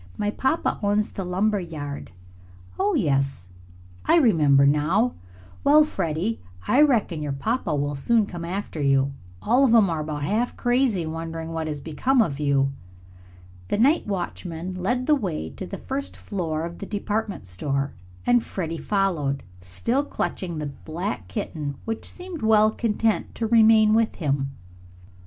[0.17, 2.09] My papa owns the lumber yard."
[2.79, 3.49] "Oh, yes,
[4.05, 5.13] I remember now.
[5.63, 9.11] Well, Freddie, I reckon your papa will soon come after you.
[9.43, 12.71] All of 'em are about half crazy, wondering what has become of you."
[13.67, 17.93] The night watchman led the way to the first floor of the department store
[18.25, 24.15] and Freddie followed, still clutching the black kitten, which seemed well content to remain with
[24.15, 24.49] him.